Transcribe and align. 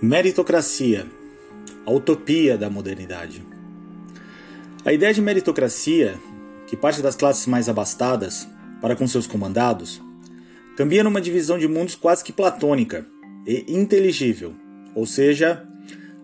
Meritocracia, 0.00 1.08
a 1.84 1.90
utopia 1.90 2.56
da 2.56 2.70
modernidade. 2.70 3.44
A 4.84 4.92
ideia 4.92 5.12
de 5.12 5.20
meritocracia, 5.20 6.14
que 6.68 6.76
parte 6.76 7.02
das 7.02 7.16
classes 7.16 7.48
mais 7.48 7.68
abastadas 7.68 8.46
para 8.80 8.94
com 8.94 9.08
seus 9.08 9.26
comandados, 9.26 10.00
cambia 10.76 11.02
numa 11.02 11.20
divisão 11.20 11.58
de 11.58 11.66
mundos 11.66 11.96
quase 11.96 12.22
que 12.22 12.32
platônica 12.32 13.04
e 13.44 13.64
inteligível, 13.66 14.54
ou 14.94 15.04
seja, 15.04 15.66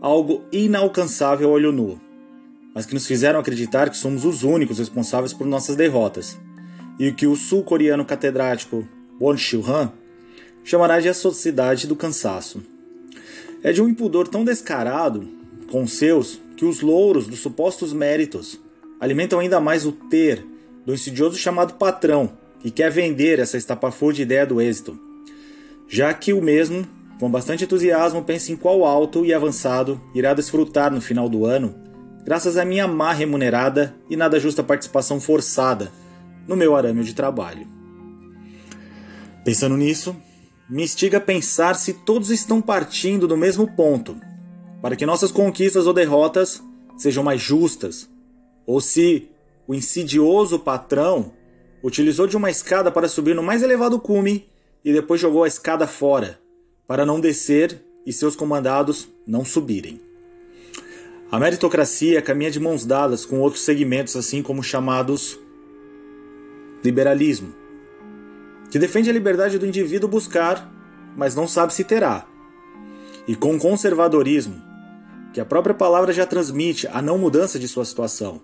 algo 0.00 0.46
inalcançável 0.50 1.50
a 1.50 1.52
olho 1.52 1.70
nu, 1.70 2.00
mas 2.74 2.86
que 2.86 2.94
nos 2.94 3.06
fizeram 3.06 3.38
acreditar 3.38 3.90
que 3.90 3.98
somos 3.98 4.24
os 4.24 4.44
únicos 4.44 4.78
responsáveis 4.78 5.34
por 5.34 5.46
nossas 5.46 5.76
derrotas, 5.76 6.38
e 6.98 7.12
que 7.12 7.26
o 7.26 7.36
sul-coreano 7.36 8.06
catedrático 8.06 8.88
Won 9.20 9.36
Shu-han 9.36 9.92
chamará 10.64 11.00
de 11.00 11.10
a 11.10 11.14
sociedade 11.14 11.86
do 11.86 11.94
cansaço. 11.94 12.62
É 13.62 13.72
de 13.72 13.82
um 13.82 13.88
impudor 13.88 14.28
tão 14.28 14.44
descarado 14.44 15.28
com 15.70 15.82
os 15.82 15.92
seus 15.92 16.40
que 16.56 16.64
os 16.64 16.80
louros 16.80 17.26
dos 17.26 17.40
supostos 17.40 17.92
méritos 17.92 18.58
alimentam 19.00 19.38
ainda 19.38 19.60
mais 19.60 19.86
o 19.86 19.92
ter 19.92 20.44
do 20.84 20.94
insidioso 20.94 21.36
chamado 21.36 21.74
patrão, 21.74 22.32
que 22.60 22.70
quer 22.70 22.90
vender 22.90 23.38
essa 23.38 23.56
estapafúrdia 23.56 24.22
ideia 24.22 24.46
do 24.46 24.60
êxito, 24.60 24.98
já 25.88 26.12
que 26.12 26.32
o 26.32 26.42
mesmo, 26.42 26.86
com 27.20 27.30
bastante 27.30 27.64
entusiasmo, 27.64 28.24
pensa 28.24 28.52
em 28.52 28.56
qual 28.56 28.84
alto 28.84 29.24
e 29.24 29.32
avançado 29.32 30.00
irá 30.14 30.34
desfrutar 30.34 30.92
no 30.92 31.00
final 31.00 31.28
do 31.28 31.44
ano, 31.44 31.74
graças 32.24 32.56
à 32.56 32.64
minha 32.64 32.86
má 32.86 33.12
remunerada 33.12 33.94
e 34.08 34.16
nada 34.16 34.40
justa 34.40 34.62
participação 34.62 35.20
forçada 35.20 35.92
no 36.46 36.56
meu 36.56 36.74
arame 36.74 37.04
de 37.04 37.14
trabalho. 37.14 37.66
Pensando 39.44 39.76
nisso, 39.76 40.16
me 40.68 40.82
instiga 40.82 41.16
a 41.16 41.20
pensar 41.20 41.74
se 41.74 41.94
todos 41.94 42.30
estão 42.30 42.60
partindo 42.60 43.26
do 43.26 43.36
mesmo 43.36 43.66
ponto, 43.74 44.20
para 44.82 44.96
que 44.96 45.06
nossas 45.06 45.32
conquistas 45.32 45.86
ou 45.86 45.94
derrotas 45.94 46.62
sejam 46.96 47.24
mais 47.24 47.40
justas, 47.40 48.08
ou 48.66 48.80
se 48.80 49.28
o 49.66 49.74
insidioso 49.74 50.58
patrão 50.58 51.32
utilizou 51.82 52.26
de 52.26 52.36
uma 52.36 52.50
escada 52.50 52.90
para 52.90 53.08
subir 53.08 53.34
no 53.34 53.42
mais 53.42 53.62
elevado 53.62 53.98
cume 53.98 54.46
e 54.84 54.92
depois 54.92 55.20
jogou 55.20 55.44
a 55.44 55.48
escada 55.48 55.86
fora, 55.86 56.38
para 56.86 57.06
não 57.06 57.18
descer 57.18 57.82
e 58.04 58.12
seus 58.12 58.36
comandados 58.36 59.08
não 59.26 59.44
subirem. 59.44 60.00
A 61.30 61.38
meritocracia 61.38 62.20
caminha 62.20 62.50
de 62.50 62.60
mãos 62.60 62.84
dadas 62.84 63.24
com 63.24 63.40
outros 63.40 63.62
segmentos, 63.62 64.16
assim 64.16 64.42
como 64.42 64.62
chamados 64.62 65.38
liberalismo 66.82 67.67
que 68.70 68.78
defende 68.78 69.10
a 69.10 69.12
liberdade 69.12 69.58
do 69.58 69.66
indivíduo 69.66 70.08
buscar, 70.08 70.70
mas 71.16 71.34
não 71.34 71.48
sabe 71.48 71.72
se 71.72 71.84
terá. 71.84 72.26
E 73.26 73.34
com 73.34 73.58
conservadorismo, 73.58 74.62
que 75.32 75.40
a 75.40 75.44
própria 75.44 75.74
palavra 75.74 76.12
já 76.12 76.26
transmite 76.26 76.86
a 76.88 77.02
não 77.02 77.18
mudança 77.18 77.58
de 77.58 77.68
sua 77.68 77.84
situação. 77.84 78.40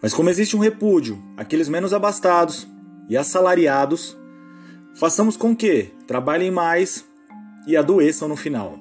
Mas 0.00 0.12
como 0.12 0.28
existe 0.28 0.56
um 0.56 0.60
repúdio 0.60 1.22
àqueles 1.36 1.68
menos 1.68 1.92
abastados 1.92 2.66
e 3.08 3.16
assalariados, 3.16 4.16
façamos 4.94 5.36
com 5.36 5.54
que 5.54 5.90
trabalhem 6.06 6.50
mais 6.50 7.04
e 7.66 7.76
adoeçam 7.76 8.28
no 8.28 8.36
final. 8.36 8.78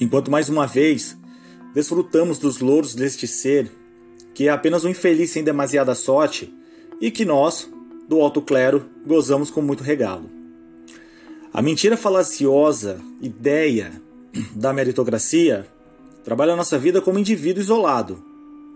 Enquanto 0.00 0.30
mais 0.30 0.48
uma 0.48 0.66
vez 0.66 1.18
desfrutamos 1.74 2.38
dos 2.38 2.60
louros 2.60 2.94
deste 2.94 3.26
ser, 3.26 3.70
que 4.34 4.48
é 4.48 4.50
apenas 4.50 4.84
um 4.84 4.88
infeliz 4.88 5.30
sem 5.30 5.42
demasiada 5.42 5.94
sorte, 5.94 6.52
e 7.00 7.10
que 7.10 7.24
nós, 7.24 7.70
do 8.08 8.20
alto 8.20 8.42
clero 8.42 8.84
gozamos 9.06 9.50
com 9.50 9.62
muito 9.62 9.82
regalo. 9.82 10.28
A 11.52 11.60
mentira 11.60 11.96
falaciosa 11.96 12.98
ideia 13.20 13.92
da 14.54 14.72
meritocracia 14.72 15.66
trabalha 16.24 16.54
a 16.54 16.56
nossa 16.56 16.78
vida 16.78 17.00
como 17.00 17.18
indivíduo 17.18 17.62
isolado, 17.62 18.24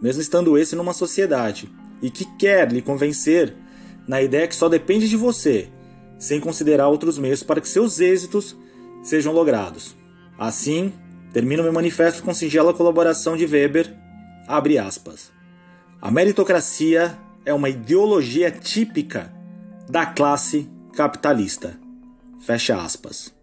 mesmo 0.03 0.21
estando 0.21 0.59
esse 0.59 0.77
numa 0.77 0.93
sociedade, 0.93 1.71
e 2.03 2.11
que 2.11 2.25
quer 2.37 2.71
lhe 2.71 2.83
convencer 2.83 3.55
na 4.07 4.21
ideia 4.21 4.47
que 4.47 4.55
só 4.55 4.69
depende 4.69 5.09
de 5.09 5.17
você, 5.17 5.69
sem 6.19 6.41
considerar 6.41 6.89
outros 6.89 7.19
meios 7.19 7.43
para 7.43 7.61
que 7.61 7.69
seus 7.69 8.01
êxitos 8.01 8.57
sejam 9.03 9.33
logrados. 9.33 9.97
Assim, 10.39 10.93
termino 11.33 11.63
meu 11.63 11.73
manifesto 11.73 12.23
com 12.23 12.35
singela 12.35 12.75
colaboração 12.75 13.37
de 13.37 13.47
Weber, 13.47 13.95
abre 14.47 14.79
aspas. 14.79 15.33
A 16.01 16.11
meritocracia 16.11 17.17
é 17.47 17.55
uma 17.55 17.69
ideologia 17.69 18.51
típica 18.51 19.33
da 19.89 20.05
classe 20.05 20.69
capitalista. 20.93 21.79
Fecha 22.41 22.83
aspas. 22.83 23.36